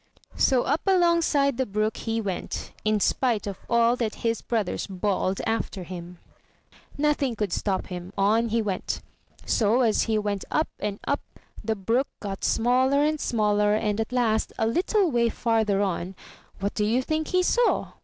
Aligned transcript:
So 0.37 0.63
up 0.63 0.81
alongside 0.87 1.57
the 1.57 1.65
brook 1.67 1.95
he 1.97 2.19
went, 2.19 2.71
in 2.83 2.99
spite 2.99 3.45
of 3.45 3.59
all 3.69 3.95
that 3.97 4.15
his 4.25 4.41
brothers 4.41 4.87
bawled 4.87 5.41
after 5.45 5.83
him. 5.83 6.17
Nothing 6.97 7.35
could 7.35 7.51
241 7.51 7.53
MY 7.53 7.59
BOOK 7.59 7.85
HOUSE 7.85 7.87
stop 7.87 7.87
him. 7.91 8.13
On 8.17 8.49
he 8.49 8.61
went. 8.63 9.01
So, 9.45 9.81
as 9.81 10.01
he 10.05 10.17
went 10.17 10.43
up 10.49 10.69
and 10.79 10.99
up, 11.05 11.21
the 11.63 11.75
brook 11.75 12.07
got 12.19 12.43
smaller 12.43 13.03
and 13.03 13.19
smaller, 13.21 13.75
and 13.75 14.01
at 14.01 14.11
last, 14.11 14.51
a 14.57 14.65
little 14.65 15.11
way 15.11 15.29
farther 15.29 15.83
on, 15.83 16.15
what 16.59 16.73
do 16.73 16.83
you 16.83 17.03
think 17.03 17.27
he 17.27 17.43
saw? 17.43 17.91